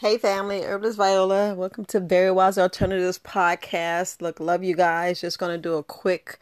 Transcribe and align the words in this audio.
Hey 0.00 0.16
family, 0.16 0.62
Herbalist 0.62 0.96
Viola. 0.96 1.56
Welcome 1.56 1.84
to 1.86 1.98
Very 1.98 2.30
Wise 2.30 2.56
Alternatives 2.56 3.18
podcast. 3.18 4.22
Look, 4.22 4.38
love 4.38 4.62
you 4.62 4.76
guys. 4.76 5.20
Just 5.20 5.40
gonna 5.40 5.58
do 5.58 5.74
a 5.74 5.82
quick 5.82 6.38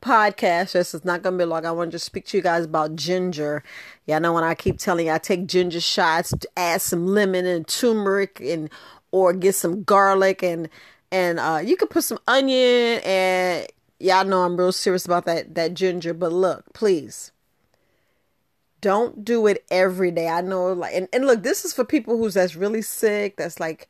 podcast. 0.00 0.74
This 0.74 0.94
is 0.94 1.04
not 1.04 1.20
gonna 1.20 1.36
be 1.36 1.44
long. 1.44 1.66
I 1.66 1.72
want 1.72 1.90
to 1.90 1.96
just 1.96 2.04
speak 2.04 2.26
to 2.26 2.36
you 2.36 2.42
guys 2.44 2.66
about 2.66 2.94
ginger. 2.94 3.64
Yeah, 4.06 4.14
I 4.14 4.18
know 4.20 4.32
when 4.32 4.44
I 4.44 4.54
keep 4.54 4.78
telling 4.78 5.06
you 5.06 5.12
I 5.12 5.18
take 5.18 5.48
ginger 5.48 5.80
shots, 5.80 6.32
add 6.56 6.82
some 6.82 7.04
lemon 7.08 7.46
and 7.46 7.66
turmeric 7.66 8.40
and 8.40 8.70
or 9.10 9.32
get 9.32 9.56
some 9.56 9.82
garlic 9.82 10.44
and 10.44 10.68
and 11.10 11.40
uh 11.40 11.60
you 11.64 11.76
could 11.76 11.90
put 11.90 12.04
some 12.04 12.20
onion 12.28 13.00
and 13.04 13.66
y'all 13.98 14.24
know 14.24 14.44
I'm 14.44 14.56
real 14.56 14.70
serious 14.70 15.04
about 15.04 15.24
that 15.24 15.56
that 15.56 15.74
ginger, 15.74 16.14
but 16.14 16.30
look, 16.32 16.72
please 16.74 17.32
don't 18.80 19.24
do 19.24 19.46
it 19.46 19.64
every 19.70 20.10
day. 20.10 20.28
I 20.28 20.40
know 20.40 20.72
like 20.72 20.94
and, 20.94 21.08
and 21.12 21.26
look, 21.26 21.42
this 21.42 21.64
is 21.64 21.72
for 21.72 21.84
people 21.84 22.16
who's 22.16 22.34
that's 22.34 22.56
really 22.56 22.82
sick, 22.82 23.36
that's 23.36 23.60
like, 23.60 23.88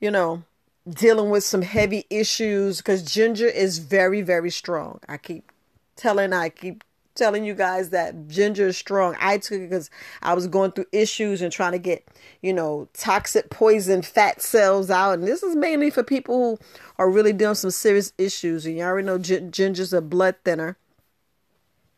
you 0.00 0.10
know, 0.10 0.42
dealing 0.88 1.30
with 1.30 1.44
some 1.44 1.62
heavy 1.62 2.04
issues 2.10 2.78
because 2.78 3.02
ginger 3.02 3.46
is 3.46 3.78
very, 3.78 4.22
very 4.22 4.50
strong. 4.50 5.00
I 5.08 5.16
keep 5.16 5.50
telling 5.96 6.32
I 6.32 6.50
keep 6.50 6.84
telling 7.16 7.44
you 7.44 7.54
guys 7.54 7.90
that 7.90 8.28
ginger 8.28 8.68
is 8.68 8.76
strong. 8.76 9.16
I 9.18 9.38
took 9.38 9.58
it 9.58 9.70
because 9.70 9.90
I 10.22 10.34
was 10.34 10.46
going 10.46 10.72
through 10.72 10.86
issues 10.92 11.42
and 11.42 11.50
trying 11.50 11.72
to 11.72 11.78
get, 11.78 12.06
you 12.42 12.52
know, 12.52 12.88
toxic 12.92 13.50
poison 13.50 14.02
fat 14.02 14.42
cells 14.42 14.90
out. 14.90 15.18
And 15.18 15.26
this 15.26 15.42
is 15.42 15.56
mainly 15.56 15.90
for 15.90 16.02
people 16.02 16.36
who 16.36 16.64
are 16.98 17.10
really 17.10 17.32
dealing 17.32 17.54
some 17.54 17.70
serious 17.70 18.12
issues. 18.18 18.66
And 18.66 18.76
you 18.76 18.82
already 18.82 19.06
know 19.06 19.18
ginger's 19.18 19.92
a 19.92 20.00
blood 20.00 20.36
thinner. 20.44 20.76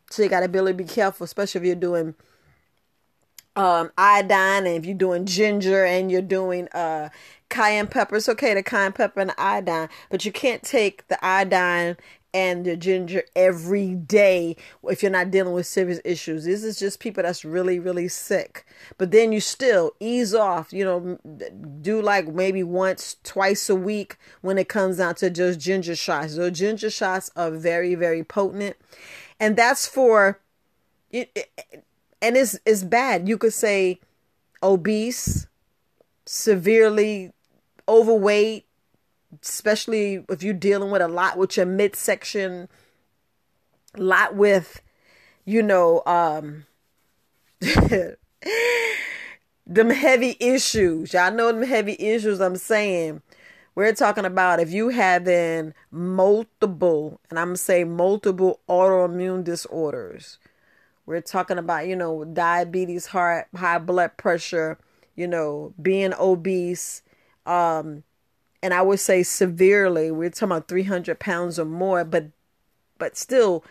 So 0.09 0.23
you 0.23 0.29
got 0.29 0.39
to 0.39 0.47
really 0.47 0.73
be 0.73 0.85
careful, 0.85 1.25
especially 1.25 1.61
if 1.61 1.67
you're 1.67 1.75
doing 1.75 2.15
um, 3.59 3.91
iodine 3.97 4.65
and 4.65 4.77
if 4.77 4.85
you're 4.85 4.95
doing 4.95 5.25
ginger 5.25 5.83
and 5.83 6.09
you're 6.09 6.21
doing 6.21 6.69
uh, 6.69 7.09
cayenne 7.49 7.87
pepper. 7.87 8.15
It's 8.15 8.29
okay 8.29 8.53
to 8.53 8.63
cayenne 8.63 8.93
pepper 8.93 9.19
and 9.19 9.33
iodine, 9.37 9.89
but 10.09 10.23
you 10.23 10.31
can't 10.31 10.63
take 10.63 11.05
the 11.09 11.23
iodine 11.23 11.97
and 12.33 12.63
the 12.63 12.77
ginger 12.77 13.23
every 13.35 13.95
day 13.95 14.55
if 14.83 15.03
you're 15.03 15.11
not 15.11 15.31
dealing 15.31 15.53
with 15.53 15.67
serious 15.67 15.99
issues. 16.05 16.45
This 16.45 16.63
is 16.63 16.79
just 16.79 17.01
people 17.01 17.21
that's 17.23 17.43
really, 17.43 17.79
really 17.79 18.07
sick. 18.07 18.65
But 18.97 19.11
then 19.11 19.33
you 19.33 19.41
still 19.41 19.91
ease 19.99 20.33
off, 20.33 20.71
you 20.71 20.85
know, 20.85 21.19
do 21.81 22.01
like 22.01 22.29
maybe 22.29 22.63
once, 22.63 23.17
twice 23.25 23.69
a 23.69 23.75
week 23.75 24.15
when 24.39 24.57
it 24.57 24.69
comes 24.69 24.97
down 24.97 25.15
to 25.15 25.29
just 25.29 25.59
ginger 25.59 25.97
shots. 25.97 26.35
So 26.35 26.49
ginger 26.49 26.89
shots 26.89 27.29
are 27.35 27.51
very, 27.51 27.95
very 27.95 28.23
potent. 28.23 28.77
And 29.37 29.57
that's 29.57 29.85
for 29.85 30.39
it, 31.11 31.29
it 31.35 31.83
and 32.21 32.37
it's 32.37 32.59
it's 32.65 32.83
bad. 32.83 33.27
You 33.27 33.37
could 33.37 33.53
say 33.53 33.99
obese, 34.61 35.47
severely 36.25 37.31
overweight, 37.87 38.65
especially 39.43 40.25
if 40.29 40.43
you're 40.43 40.53
dealing 40.53 40.91
with 40.91 41.01
a 41.01 41.07
lot 41.07 41.37
with 41.37 41.57
your 41.57 41.65
midsection, 41.65 42.69
lot 43.97 44.35
with, 44.35 44.81
you 45.45 45.63
know, 45.63 46.03
um, 46.05 46.65
them 49.65 49.89
heavy 49.89 50.37
issues. 50.39 51.13
Y'all 51.13 51.33
know 51.33 51.51
them 51.51 51.63
heavy 51.63 51.95
issues 51.99 52.39
I'm 52.39 52.55
saying. 52.57 53.21
We're 53.75 53.93
talking 53.93 54.25
about 54.25 54.59
if 54.59 54.71
you 54.71 54.89
having 54.89 55.73
multiple, 55.89 57.21
and 57.29 57.39
I'm 57.39 57.55
saying 57.55 57.95
multiple 57.95 58.59
autoimmune 58.67 59.43
disorders. 59.43 60.37
We're 61.09 61.21
talking 61.21 61.57
about, 61.57 61.87
you 61.87 61.95
know, 61.95 62.23
diabetes, 62.23 63.07
heart, 63.07 63.47
high 63.55 63.79
blood 63.79 64.15
pressure, 64.17 64.77
you 65.15 65.27
know, 65.27 65.73
being 65.81 66.13
obese, 66.13 67.01
um, 67.47 68.03
and 68.61 68.75
I 68.75 68.83
would 68.83 68.99
say 68.99 69.23
severely. 69.23 70.11
We're 70.11 70.29
talking 70.29 70.51
about 70.51 70.67
300 70.67 71.17
pounds 71.17 71.57
or 71.57 71.65
more, 71.65 72.05
but 72.05 72.27
but 72.99 73.17
still, 73.17 73.65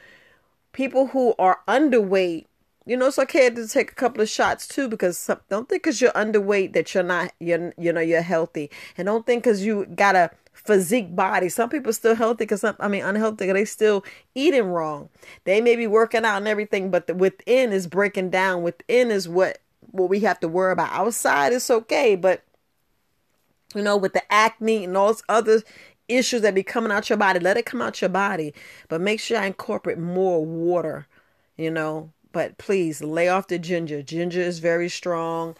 people 0.73 1.07
who 1.07 1.37
are 1.39 1.61
underweight, 1.69 2.47
you 2.87 2.97
know, 2.97 3.07
it's 3.07 3.21
okay 3.21 3.49
to 3.51 3.69
take 3.69 3.93
a 3.93 3.95
couple 3.95 4.21
of 4.21 4.29
shots 4.29 4.67
too, 4.67 4.89
because 4.89 5.17
some, 5.17 5.39
don't 5.49 5.69
think 5.69 5.85
because 5.85 6.01
you're 6.01 6.11
underweight 6.13 6.73
that 6.73 6.93
you're 6.93 7.05
not, 7.05 7.33
you're, 7.39 7.73
you 7.79 7.93
know, 7.93 8.01
you're 8.01 8.21
healthy, 8.21 8.69
and 8.97 9.07
don't 9.07 9.25
think 9.27 9.45
because 9.45 9.65
you 9.65 9.87
got 9.87 10.17
a 10.17 10.33
physique 10.65 11.15
body. 11.15 11.49
Some 11.49 11.69
people 11.71 11.93
still 11.93 12.15
healthy 12.15 12.45
because 12.45 12.65
I 12.65 12.89
mean, 12.89 13.05
unhealthy. 13.05 13.51
They 13.53 13.65
still 13.65 14.05
eating 14.35 14.65
wrong. 14.65 15.09
They 15.45 15.61
may 15.61 15.77
be 15.77 15.87
working 15.87 16.25
out 16.25 16.39
and 16.39 16.49
everything, 16.49 16.91
but 16.91 17.07
the 17.07 17.15
within 17.15 17.73
is 17.73 17.87
breaking 17.87 18.31
down. 18.31 18.63
Within 18.63 19.11
is 19.11 19.29
what 19.29 19.59
what 19.91 20.11
we 20.11 20.21
have 20.21 20.41
to 20.41 20.49
worry 20.49 20.73
about. 20.73 20.93
Outside 20.93 21.53
is 21.53 21.71
okay, 21.71 22.17
but 22.17 22.43
you 23.75 23.83
know, 23.83 23.97
with 23.97 24.13
the 24.13 24.33
acne 24.33 24.85
and 24.85 24.97
all 24.97 25.09
those 25.09 25.23
other 25.29 25.63
issues 26.09 26.43
that 26.43 26.55
be 26.55 26.63
coming 26.63 26.91
out 26.91 27.09
your 27.09 27.19
body, 27.19 27.39
let 27.39 27.57
it 27.57 27.67
come 27.67 27.83
out 27.83 28.01
your 28.01 28.09
body. 28.09 28.55
But 28.89 29.01
make 29.01 29.21
sure 29.21 29.39
I 29.39 29.47
incorporate 29.47 29.99
more 29.99 30.45
water, 30.45 31.07
you 31.57 31.71
know. 31.71 32.13
But 32.33 32.59
please 32.59 33.03
lay 33.03 33.29
off 33.29 33.49
the 33.49 33.59
ginger. 33.59 34.03
Ginger 34.03 34.41
is 34.41 34.59
very 34.59 34.89
strong. 34.89 35.57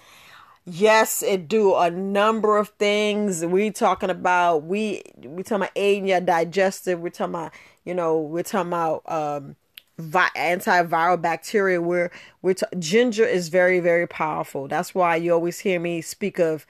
Yes, 0.71 1.23
it 1.23 1.49
do 1.49 1.75
a 1.77 1.91
number 1.91 2.59
of 2.59 2.69
things. 2.71 3.45
We 3.45 3.71
talking 3.71 4.11
about 4.11 4.65
we 4.65 5.03
we 5.25 5.43
talking 5.43 5.63
about 5.63 5.71
aiding 5.77 6.09
your 6.09 6.21
digestive. 6.21 7.01
We're 7.01 7.09
talking 7.09 7.35
about 7.35 7.53
you 7.85 7.95
know 7.95 8.21
we're 8.21 8.43
talking 8.43 8.69
about 8.69 9.03
um 9.11 9.57
vi- 9.99 10.29
antiviral 10.37 11.23
bacteria. 11.23 11.81
Where 11.81 12.11
we're 12.43 12.55
t- 12.55 12.67
ginger 12.79 13.25
is 13.25 13.49
very 13.49 13.81
very 13.81 14.07
powerful. 14.07 14.69
That's 14.69 14.95
why 14.95 15.17
you 15.17 15.33
always 15.33 15.61
hear 15.61 15.81
me 15.81 16.03
speak 16.03 16.39
of 16.39 16.67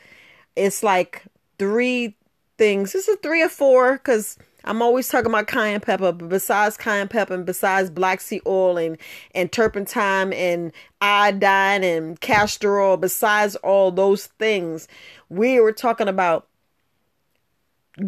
it's 0.54 0.82
like 0.84 1.24
three 1.58 2.16
things. 2.56 2.92
This 2.92 3.08
is 3.08 3.16
three 3.20 3.42
or 3.42 3.48
four 3.48 3.94
because 3.94 4.38
I'm 4.64 4.82
always 4.82 5.08
talking 5.08 5.30
about 5.30 5.46
cayenne 5.46 5.80
pepper, 5.80 6.12
but 6.12 6.28
besides 6.28 6.76
cayenne 6.76 7.08
pepper 7.08 7.34
and 7.34 7.46
besides 7.46 7.90
black 7.90 8.20
seed 8.20 8.42
oil 8.46 8.76
and, 8.76 8.98
and 9.34 9.50
turpentine 9.50 10.32
and 10.32 10.72
iodine 11.00 11.84
and 11.84 12.20
castor 12.20 12.80
oil, 12.80 12.96
besides 12.96 13.56
all 13.56 13.90
those 13.90 14.26
things, 14.26 14.88
we 15.28 15.60
were 15.60 15.72
talking 15.72 16.08
about 16.08 16.48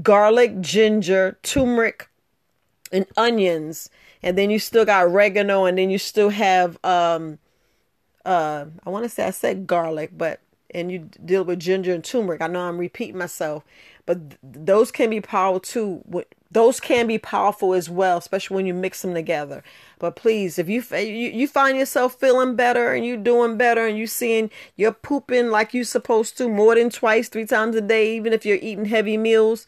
garlic, 0.03 0.61
ginger, 0.61 1.39
turmeric, 1.43 2.09
and 2.93 3.07
onions. 3.17 3.89
And 4.23 4.37
then 4.37 4.51
you 4.51 4.59
still 4.59 4.85
got 4.85 5.07
oregano, 5.07 5.65
and 5.65 5.79
then 5.79 5.89
you 5.91 5.99
still 5.99 6.31
have 6.31 6.79
um 6.85 7.39
uh 8.25 8.67
I 8.85 8.91
want 8.91 9.05
to 9.05 9.09
say 9.09 9.25
I 9.25 9.31
said 9.31 9.67
garlic, 9.67 10.11
but 10.17 10.41
and 10.73 10.93
you 10.93 11.11
deal 11.25 11.45
with 11.45 11.61
ginger 11.61 11.95
and 11.95 12.05
turmeric. 12.05 12.43
I 12.43 12.47
know 12.47 12.61
I'm 12.61 12.79
repeating 12.79 13.19
myself, 13.19 13.65
but 14.11 14.31
th- 14.31 14.41
those 14.43 14.91
can 14.91 15.09
be 15.09 15.21
powerful 15.21 15.61
too. 15.61 16.25
Those 16.51 16.81
can 16.81 17.07
be 17.07 17.17
powerful 17.17 17.75
as 17.75 17.89
well, 17.89 18.19
especially 18.19 18.57
when 18.57 18.67
you 18.67 18.75
mix 18.75 19.03
them 19.03 19.15
together. 19.15 19.63
But 20.01 20.17
please, 20.17 20.59
if 20.59 20.69
you 20.69 20.83
you, 20.99 21.31
you 21.31 21.47
find 21.47 21.79
yourself 21.79 22.17
feeling 22.19 22.57
better 22.57 22.93
and 22.93 23.07
you're 23.07 23.17
doing 23.17 23.57
better 23.57 23.87
and 23.87 23.97
you're 23.97 24.09
seeing 24.09 24.51
you're 24.75 24.91
pooping 24.91 25.51
like 25.51 25.73
you're 25.73 25.85
supposed 25.85 26.37
to 26.39 26.49
more 26.49 26.75
than 26.75 26.91
twice, 26.91 27.29
three 27.29 27.47
times 27.47 27.77
a 27.77 27.81
day, 27.81 28.17
even 28.17 28.33
if 28.33 28.45
you're 28.45 28.57
eating 28.57 28.87
heavy 28.87 29.17
meals, 29.17 29.65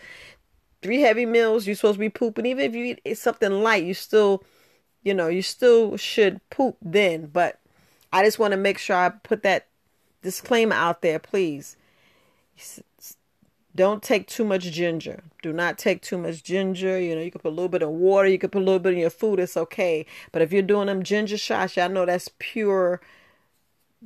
three 0.83 1.03
heavy 1.03 1.25
meals, 1.25 1.65
you're 1.65 1.77
supposed 1.77 1.95
to 1.95 2.01
be 2.01 2.09
pooping. 2.09 2.45
Even 2.45 2.65
if 2.65 2.75
you 2.75 2.97
eat 3.05 3.19
something 3.19 3.63
light, 3.63 3.85
you 3.85 3.95
still, 3.95 4.43
you 5.05 5.15
know, 5.15 5.29
you 5.29 5.43
still 5.43 5.97
should 5.97 6.41
poop 6.51 6.77
then. 6.83 7.27
But 7.27 7.61
I 8.13 8.25
just 8.25 8.41
want 8.41 8.51
to 8.51 8.59
make 8.59 8.79
sure 8.79 8.97
I 8.97 9.11
put 9.11 9.45
that 9.45 9.69
disclaimer 10.21 10.75
out 10.75 11.01
there, 11.01 11.21
please. 11.21 11.77
Don't 13.75 14.03
take 14.03 14.27
too 14.27 14.45
much 14.45 14.65
ginger. 14.65 15.23
Do 15.43 15.53
not 15.53 15.79
take 15.79 16.03
too 16.03 16.19
much 16.19 16.43
ginger. 16.43 17.01
You 17.01 17.15
know, 17.15 17.23
you 17.23 17.31
can 17.31 17.41
put 17.41 17.49
a 17.49 17.57
little 17.57 17.69
bit 17.69 17.83
of 17.83 17.91
water. 17.91 18.29
You 18.29 18.39
can 18.39 18.51
put 18.51 18.61
a 18.61 18.65
little 18.65 18.79
bit 18.79 18.93
in 18.93 18.99
your 18.99 19.11
food. 19.11 19.41
It's 19.41 19.57
okay. 19.57 20.05
But 20.31 20.43
if 20.43 20.53
you're 20.53 20.63
doing 20.63 20.87
them 20.87 21.03
ginger 21.03 21.39
shots, 21.39 21.77
y'all 21.77 21.89
know 21.89 22.05
that's 22.05 22.31
pure 22.39 23.01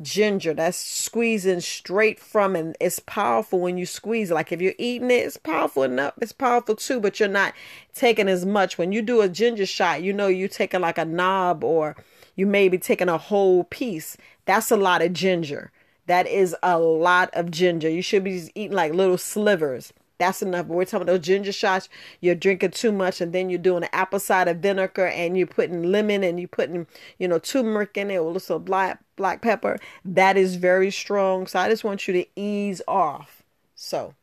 ginger. 0.03 0.55
That's 0.55 0.77
squeezing 0.77 1.61
straight 1.61 2.21
from 2.21 2.55
and 2.55 2.77
it's 2.81 3.01
powerful 3.01 3.61
when 3.61 3.79
you 3.79 3.87
squeeze. 3.87 4.31
Like 4.31 4.53
if 4.53 4.61
you're 4.61 4.75
eating 4.79 5.11
it, 5.11 5.25
it's 5.25 5.37
powerful 5.37 5.83
enough. 5.83 6.15
It's 6.21 6.33
powerful 6.33 6.77
too, 6.77 7.01
but 7.01 7.19
you're 7.19 7.29
not 7.29 7.55
taking 7.95 8.29
as 8.29 8.45
much. 8.45 8.79
When 8.79 8.93
you 8.93 9.03
do 9.03 9.21
a 9.21 9.29
ginger 9.29 9.67
shot, 9.67 10.03
you 10.03 10.13
know 10.13 10.27
you're 10.29 10.49
taking 10.49 10.81
like 10.81 10.99
a 10.99 11.05
knob 11.05 11.65
or 11.65 11.97
you 12.35 12.47
may 12.47 12.69
be 12.69 12.79
taking 12.79 13.09
a 13.09 13.19
whole 13.19 13.65
piece. 13.65 14.17
That's 14.45 14.71
a 14.71 14.77
lot 14.77 15.03
of 15.03 15.13
ginger. 15.13 15.73
That 16.07 16.27
is 16.27 16.55
a 16.63 16.79
lot 16.79 17.31
of 17.33 17.51
ginger. 17.51 17.89
You 17.89 18.03
should 18.03 18.25
be 18.25 18.51
eating 18.55 18.77
like 18.77 18.95
little 18.95 19.19
slivers. 19.19 19.93
That's 20.19 20.41
enough. 20.41 20.69
But 20.69 20.75
we're 20.75 20.85
talking 20.85 21.07
those 21.07 21.21
ginger 21.21 21.53
shots. 21.53 21.89
You're 22.21 22.35
drinking 22.35 22.71
too 22.71 22.93
much, 22.93 23.21
and 23.21 23.33
then 23.33 23.51
you're 23.51 23.59
doing 23.59 23.83
an 23.83 23.91
apple 23.93 24.21
cider 24.21 24.55
vinegar, 24.55 25.07
and 25.07 25.37
you're 25.37 25.47
putting 25.47 25.83
lemon, 25.83 26.25
and 26.25 26.39
you're 26.39 26.49
putting, 26.49 26.87
you 27.19 27.29
know, 27.29 27.39
turmeric 27.39 27.97
in 27.97 28.11
it, 28.11 28.17
or 28.17 28.31
little 28.31 28.59
black 28.59 29.03
black 29.17 29.43
pepper. 29.43 29.79
That 30.05 30.37
is 30.37 30.57
very 30.57 30.91
strong. 30.91 31.47
So 31.47 31.59
I 31.59 31.69
just 31.69 31.85
want 31.85 32.09
you 32.09 32.15
to 32.15 32.27
ease 32.37 32.81
off. 32.89 33.43
So, 33.75 34.15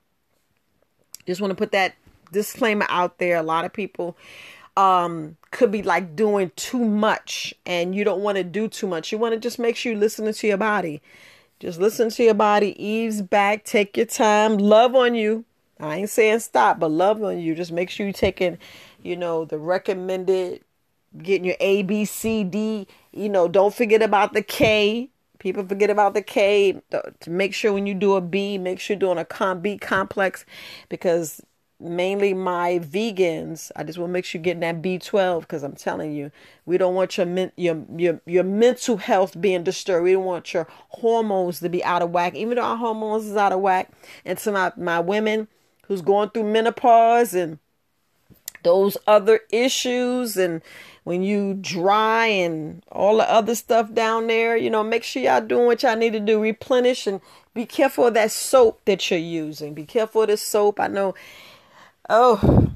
just 1.28 1.42
want 1.42 1.52
to 1.52 1.56
put 1.56 1.72
that 1.74 1.96
disclaimer 2.32 2.88
out 2.90 3.20
there. 3.20 3.38
A 3.38 3.44
lot 3.44 3.66
of 3.66 3.74
people 3.74 4.18
um 4.76 5.38
could 5.52 5.72
be 5.72 5.84
like 5.84 6.16
doing 6.16 6.52
too 6.56 6.84
much, 6.84 7.54
and 7.68 7.94
you 7.94 8.04
don't 8.04 8.22
want 8.22 8.38
to 8.38 8.44
do 8.44 8.68
too 8.68 8.88
much. 8.88 9.12
You 9.12 9.20
want 9.20 9.36
to 9.36 9.40
just 9.40 9.60
make 9.60 9.76
sure 9.76 9.92
you're 9.92 10.02
listening 10.02 10.34
to 10.34 10.48
your 10.48 10.58
body 10.58 11.02
Just 11.64 11.80
listen 11.80 12.10
to 12.10 12.24
your 12.26 12.34
body, 12.34 12.76
ease 12.78 13.22
back, 13.22 13.64
take 13.64 13.96
your 13.96 14.06
time, 14.06 14.58
love 14.58 14.96
on 14.96 15.16
you. 15.16 15.46
I 15.80 15.96
ain't 15.96 16.10
saying 16.10 16.40
stop, 16.40 16.78
but 16.78 16.92
love 16.92 17.24
on 17.24 17.40
you. 17.40 17.56
Just 17.56 17.72
make 17.72 17.90
sure 17.90 18.06
you're 18.06 18.12
taking, 18.12 18.58
you 19.02 19.16
know, 19.16 19.46
the 19.46 19.58
recommended, 19.58 20.62
getting 21.18 21.46
your 21.46 21.56
A, 21.62 21.84
B, 21.84 22.04
C, 22.04 22.44
D. 22.44 22.86
You 23.14 23.30
know, 23.30 23.48
don't 23.48 23.74
forget 23.74 24.02
about 24.02 24.34
the 24.34 24.42
K. 24.42 25.10
People 25.40 25.66
forget 25.66 25.90
about 25.90 26.16
the 26.16 26.22
K. 26.22 26.82
To 27.22 27.30
make 27.30 27.54
sure 27.54 27.72
when 27.72 27.88
you 27.88 27.94
do 27.94 28.16
a 28.16 28.22
B, 28.22 28.58
make 28.58 28.82
sure 28.82 28.96
you're 28.96 29.00
doing 29.00 29.18
a 29.18 29.24
com- 29.24 29.62
B 29.62 29.78
complex 29.78 30.46
because 30.90 31.42
mainly 31.84 32.34
my 32.34 32.80
vegans. 32.80 33.72
I 33.76 33.84
just 33.84 33.98
want 33.98 34.10
to 34.10 34.14
make 34.14 34.26
sure 34.26 34.40
you're 34.40 34.44
getting 34.44 34.62
that 34.62 34.82
B12 34.82 35.42
because 35.42 35.64
I'm 35.64 35.76
telling 35.76 36.14
you, 36.14 36.32
we 36.66 36.78
don't 36.78 36.96
want 36.96 37.18
your 37.18 37.26
men- 37.26 37.52
your 37.56 37.84
your 37.96 38.22
your 38.26 38.44
mental 38.44 38.98
health 38.98 39.40
being 39.40 39.64
disturbed. 39.64 40.04
We 40.04 40.14
don't 40.14 40.26
want 40.26 40.54
your 40.54 40.68
hormones 40.90 41.60
to 41.60 41.70
be 41.70 41.84
out 41.84 42.02
of 42.02 42.12
whack, 42.12 42.36
even 42.36 42.56
though 42.56 42.64
our 42.64 42.78
hormones 42.78 43.26
is 43.26 43.38
out 43.38 43.52
of 43.52 43.60
whack. 43.60 43.92
And 44.26 44.38
to 44.40 44.52
my 44.52 44.72
my 44.78 45.00
women 45.00 45.48
who's 45.88 46.02
going 46.02 46.30
through 46.30 46.52
menopause 46.52 47.34
and 47.34 47.60
those 48.64 48.98
other 49.08 49.42
issues 49.52 50.38
and 50.38 50.62
when 51.04 51.22
you 51.22 51.54
dry 51.56 52.28
and 52.28 52.84
all 52.92 53.18
the 53.18 53.30
other 53.30 53.56
stuff 53.56 53.94
down 53.94 54.28
there, 54.28 54.56
you 54.56 54.70
know, 54.70 54.84
make 54.84 55.04
sure 55.04 55.22
y'all 55.22 55.42
doing 55.42 55.66
what 55.66 55.84
y'all 55.84 55.98
need 55.98 56.14
to 56.14 56.20
do. 56.20 56.42
Replenish 56.42 57.06
and 57.08 57.20
be 57.54 57.66
careful 57.66 58.08
of 58.08 58.14
that 58.14 58.32
soap 58.32 58.82
that 58.86 59.12
you're 59.12 59.20
using. 59.20 59.74
Be 59.74 59.86
careful 59.86 60.22
of 60.22 60.30
the 60.30 60.38
soap. 60.38 60.80
I 60.80 60.88
know 60.88 61.14
Oh, 62.10 62.72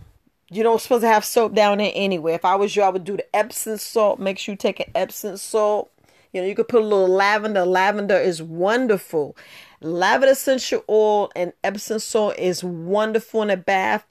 you 0.49 0.63
don't 0.63 0.79
supposed 0.81 1.01
to 1.01 1.07
have 1.07 1.25
soap 1.25 1.53
down 1.53 1.79
there 1.79 1.91
anyway. 1.93 2.33
If 2.33 2.45
I 2.45 2.55
was 2.55 2.75
you, 2.75 2.83
I 2.83 2.89
would 2.89 3.03
do 3.03 3.17
the 3.17 3.35
Epsom 3.35 3.77
salt. 3.77 4.19
Make 4.19 4.39
sure 4.39 4.53
you 4.53 4.57
take 4.57 4.79
an 4.79 4.91
Epsom 4.95 5.37
salt. 5.37 5.91
You 6.31 6.41
know, 6.41 6.47
you 6.47 6.55
could 6.55 6.67
put 6.67 6.81
a 6.81 6.85
little 6.85 7.07
lavender. 7.07 7.65
Lavender 7.65 8.17
is 8.17 8.41
wonderful. 8.41 9.35
Lavender 9.81 10.31
essential 10.31 10.83
oil 10.89 11.31
and 11.35 11.53
Epsom 11.63 11.99
salt 11.99 12.37
is 12.37 12.63
wonderful 12.63 13.41
in 13.41 13.49
a 13.49 13.57
bath. 13.57 14.05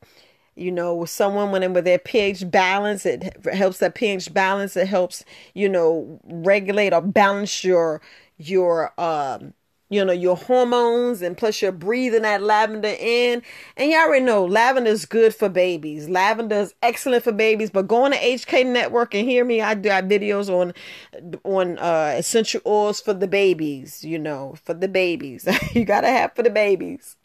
You 0.55 0.73
know, 0.73 0.95
with 0.95 1.11
someone 1.11 1.51
when 1.51 1.73
with 1.75 1.85
their 1.85 1.99
pH 1.99 2.51
balance, 2.51 3.05
it 3.05 3.47
helps 3.47 3.79
that 3.79 3.95
pH 3.95 4.33
balance. 4.33 4.77
It 4.77 4.89
helps, 4.89 5.25
you 5.55 5.69
know, 5.69 6.19
regulate 6.25 6.95
or 6.95 7.03
balance 7.03 7.63
your 7.63 8.01
your 8.39 8.93
um 8.99 9.53
you 9.89 10.05
know, 10.05 10.13
your 10.13 10.37
hormones 10.37 11.23
and 11.23 11.37
plus 11.37 11.63
you're 11.63 11.73
breathing 11.73 12.23
that 12.23 12.43
lavender 12.43 12.95
in. 12.99 13.43
And 13.77 13.91
you 13.91 13.97
all 13.97 14.07
already 14.07 14.25
know 14.25 14.45
lavender 14.45 14.91
is 14.91 15.07
good 15.07 15.35
for 15.35 15.49
babies. 15.49 16.09
Lavender 16.09 16.57
is 16.57 16.75
excellent 16.83 17.25
for 17.25 17.33
babies. 17.33 17.71
But 17.71 17.87
go 17.87 18.05
on 18.05 18.11
to 18.11 18.17
HK 18.17 18.67
Network 18.67 19.15
and 19.15 19.29
hear 19.29 19.45
me. 19.45 19.61
I 19.61 19.75
do 19.75 19.89
have 19.89 20.07
videos 20.07 20.49
on 20.49 20.75
on 21.45 21.79
uh, 21.79 22.15
essential 22.17 22.61
oils 22.67 23.01
for 23.01 23.15
the 23.15 23.29
babies, 23.29 24.05
you 24.05 24.19
know, 24.19 24.57
for 24.65 24.75
the 24.75 24.89
babies. 24.89 25.49
you 25.73 25.85
gotta 25.85 26.09
have 26.09 26.35
for 26.35 26.43
the 26.43 26.51
babies. 26.51 27.17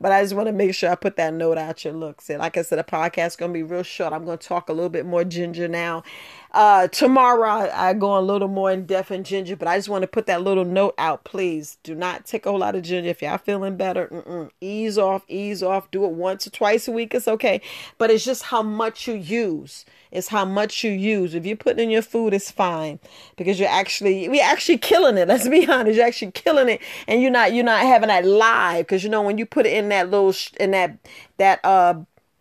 But 0.00 0.12
I 0.12 0.22
just 0.22 0.34
want 0.34 0.46
to 0.46 0.52
make 0.52 0.74
sure 0.74 0.90
I 0.90 0.94
put 0.94 1.16
that 1.16 1.34
note 1.34 1.58
out 1.58 1.84
your 1.84 1.94
looks. 1.94 2.30
And 2.30 2.38
like 2.38 2.56
I 2.56 2.62
said, 2.62 2.78
the 2.78 2.84
podcast 2.84 3.26
is 3.26 3.36
gonna 3.36 3.52
be 3.52 3.64
real 3.64 3.82
short. 3.82 4.12
I'm 4.12 4.24
gonna 4.24 4.36
talk 4.36 4.68
a 4.68 4.72
little 4.72 4.88
bit 4.88 5.04
more 5.04 5.24
ginger 5.24 5.68
now 5.68 6.04
uh, 6.52 6.86
tomorrow 6.88 7.70
I, 7.72 7.94
go 7.94 8.18
a 8.18 8.20
little 8.20 8.48
more 8.48 8.70
in 8.70 8.84
depth 8.84 9.10
in 9.10 9.24
ginger, 9.24 9.56
but 9.56 9.68
I 9.68 9.78
just 9.78 9.88
want 9.88 10.02
to 10.02 10.06
put 10.06 10.26
that 10.26 10.42
little 10.42 10.66
note 10.66 10.94
out. 10.98 11.24
Please 11.24 11.78
do 11.82 11.94
not 11.94 12.26
take 12.26 12.44
a 12.44 12.50
whole 12.50 12.58
lot 12.58 12.74
of 12.74 12.82
ginger. 12.82 13.08
If 13.08 13.22
y'all 13.22 13.38
feeling 13.38 13.76
better, 13.76 14.08
mm-mm. 14.08 14.50
ease 14.60 14.98
off, 14.98 15.24
ease 15.28 15.62
off. 15.62 15.90
Do 15.90 16.04
it 16.04 16.10
once 16.10 16.46
or 16.46 16.50
twice 16.50 16.86
a 16.86 16.92
week. 16.92 17.14
It's 17.14 17.26
okay, 17.26 17.62
but 17.96 18.10
it's 18.10 18.24
just 18.24 18.44
how 18.44 18.62
much 18.62 19.08
you 19.08 19.14
use. 19.14 19.86
It's 20.10 20.28
how 20.28 20.44
much 20.44 20.84
you 20.84 20.90
use. 20.90 21.34
If 21.34 21.46
you 21.46 21.56
put 21.56 21.78
in 21.78 21.88
your 21.88 22.02
food, 22.02 22.34
it's 22.34 22.50
fine 22.50 23.00
because 23.36 23.58
you're 23.58 23.70
actually 23.70 24.28
we're 24.28 24.44
actually 24.44 24.78
killing 24.78 25.16
it. 25.16 25.28
Let's 25.28 25.48
be 25.48 25.66
honest, 25.66 25.96
you're 25.96 26.06
actually 26.06 26.32
killing 26.32 26.68
it, 26.68 26.82
and 27.08 27.22
you're 27.22 27.30
not 27.30 27.54
you're 27.54 27.64
not 27.64 27.80
having 27.80 28.08
that 28.08 28.26
live 28.26 28.86
because 28.86 29.02
you 29.02 29.08
know 29.08 29.22
when 29.22 29.38
you 29.38 29.46
put 29.46 29.64
it 29.64 29.72
in 29.72 29.88
that 29.88 30.10
little 30.10 30.34
in 30.60 30.72
that 30.72 30.98
that 31.38 31.60
uh 31.64 31.94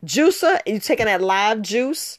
juicer, 0.06 0.60
you're 0.66 0.80
taking 0.80 1.06
that 1.06 1.22
live 1.22 1.62
juice 1.62 2.18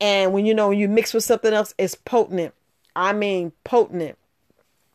and 0.00 0.32
when 0.32 0.46
you 0.46 0.54
know 0.54 0.68
when 0.68 0.78
you 0.78 0.88
mix 0.88 1.12
with 1.12 1.24
something 1.24 1.52
else, 1.52 1.74
it's 1.78 1.94
potent. 1.94 2.54
I 2.94 3.12
mean 3.12 3.52
potent. 3.64 4.18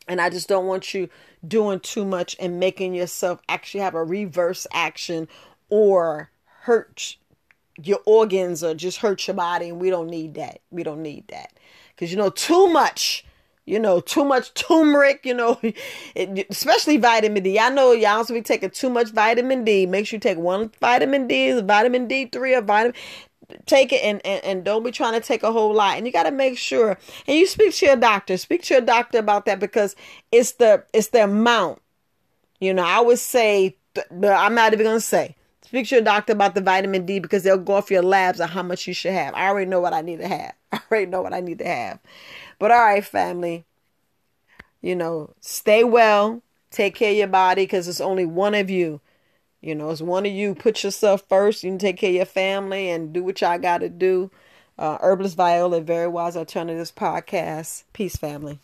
And 0.06 0.20
I 0.20 0.28
just 0.28 0.48
don't 0.48 0.66
want 0.66 0.92
you 0.92 1.08
doing 1.46 1.80
too 1.80 2.04
much 2.04 2.36
and 2.38 2.60
making 2.60 2.94
yourself 2.94 3.40
actually 3.48 3.80
have 3.80 3.94
a 3.94 4.04
reverse 4.04 4.66
action 4.72 5.28
or 5.70 6.30
hurt 6.62 7.16
your 7.82 8.00
organs 8.04 8.62
or 8.62 8.74
just 8.74 8.98
hurt 8.98 9.26
your 9.26 9.34
body. 9.34 9.70
And 9.70 9.80
we 9.80 9.88
don't 9.88 10.08
need 10.08 10.34
that. 10.34 10.60
We 10.70 10.82
don't 10.82 11.02
need 11.02 11.28
that. 11.28 11.54
Because 11.94 12.10
you 12.10 12.18
know, 12.18 12.30
too 12.30 12.68
much 12.68 13.24
you 13.66 13.78
know, 13.78 14.00
too 14.00 14.24
much 14.24 14.52
turmeric, 14.54 15.24
you 15.24 15.34
know, 15.34 15.58
it, 16.14 16.46
especially 16.50 16.96
vitamin 16.96 17.42
D. 17.42 17.58
I 17.58 17.70
know 17.70 17.92
y'all 17.92 18.18
also 18.18 18.34
be 18.34 18.42
taking 18.42 18.70
too 18.70 18.90
much 18.90 19.10
vitamin 19.10 19.64
D. 19.64 19.86
Make 19.86 20.06
sure 20.06 20.16
you 20.16 20.20
take 20.20 20.38
one 20.38 20.70
vitamin 20.80 21.26
D, 21.26 21.60
vitamin 21.60 22.06
D3 22.06 22.58
or 22.58 22.60
vitamin 22.60 22.94
take 23.66 23.92
it 23.92 24.02
and, 24.02 24.20
and, 24.24 24.44
and 24.44 24.64
don't 24.64 24.84
be 24.84 24.90
trying 24.90 25.14
to 25.14 25.26
take 25.26 25.42
a 25.42 25.52
whole 25.52 25.72
lot. 25.72 25.96
And 25.96 26.06
you 26.06 26.12
got 26.12 26.24
to 26.24 26.30
make 26.30 26.58
sure 26.58 26.98
and 27.26 27.36
you 27.36 27.46
speak 27.46 27.74
to 27.74 27.86
your 27.86 27.96
doctor. 27.96 28.36
Speak 28.36 28.62
to 28.64 28.74
your 28.74 28.80
doctor 28.80 29.18
about 29.18 29.46
that 29.46 29.60
because 29.60 29.96
it's 30.32 30.52
the 30.52 30.84
it's 30.92 31.08
the 31.08 31.24
amount. 31.24 31.80
You 32.60 32.72
know 32.72 32.84
i 32.84 33.00
would 33.00 33.18
say 33.18 33.76
i'm 34.22 34.54
not 34.54 34.72
even 34.72 34.86
gonna 34.86 35.00
say 35.00 35.36
speak 35.62 35.86
to 35.88 35.96
your 35.96 36.04
doctor 36.04 36.32
about 36.32 36.54
the 36.54 36.60
vitamin 36.60 37.04
d 37.04 37.18
because 37.18 37.42
they'll 37.42 37.58
go 37.58 37.74
off 37.74 37.90
your 37.90 38.02
labs 38.02 38.40
on 38.40 38.48
how 38.48 38.62
much 38.62 38.86
you 38.86 38.94
should 38.94 39.12
have. 39.12 39.34
I 39.34 39.48
already 39.48 39.68
know 39.68 39.80
what 39.80 39.92
i 39.92 40.00
need 40.00 40.18
to 40.18 40.28
have. 40.28 40.54
I 40.72 40.80
already 40.90 41.06
know 41.06 41.22
what 41.22 41.34
i 41.34 41.40
need 41.40 41.58
to 41.58 41.66
have. 41.66 41.98
But 42.58 42.70
all 42.70 42.78
right 42.78 43.04
family. 43.04 43.64
You 44.80 44.96
know 44.96 45.34
stay 45.40 45.84
well. 45.84 46.42
Take 46.70 46.94
care 46.94 47.10
of 47.10 47.16
your 47.16 47.28
body 47.28 47.64
because 47.64 47.86
it's 47.86 48.00
only 48.00 48.24
one 48.24 48.54
of 48.54 48.70
you 48.70 49.00
you 49.64 49.74
know, 49.74 49.90
it's 49.90 50.02
one 50.02 50.26
of 50.26 50.32
you 50.32 50.54
put 50.54 50.84
yourself 50.84 51.24
first. 51.28 51.64
You 51.64 51.70
can 51.70 51.78
take 51.78 51.96
care 51.96 52.10
of 52.10 52.16
your 52.16 52.26
family 52.26 52.90
and 52.90 53.12
do 53.12 53.24
what 53.24 53.40
y'all 53.40 53.58
got 53.58 53.78
to 53.78 53.88
do. 53.88 54.30
Uh, 54.78 54.98
Herbalist 55.00 55.36
Viola, 55.36 55.80
Very 55.80 56.08
Wise 56.08 56.36
Alternatives 56.36 56.92
Podcast. 56.92 57.84
Peace, 57.92 58.16
family. 58.16 58.60